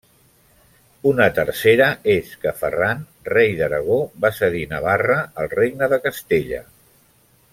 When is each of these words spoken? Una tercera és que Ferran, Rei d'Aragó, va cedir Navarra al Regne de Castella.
Una 1.09 1.27
tercera 1.39 1.89
és 2.13 2.31
que 2.45 2.53
Ferran, 2.61 3.03
Rei 3.33 3.53
d'Aragó, 3.61 3.99
va 4.25 4.33
cedir 4.41 4.65
Navarra 4.75 5.19
al 5.43 5.53
Regne 5.55 5.91
de 5.93 6.01
Castella. 6.09 6.65